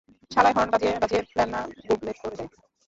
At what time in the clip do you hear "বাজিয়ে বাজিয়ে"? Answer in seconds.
0.73-1.21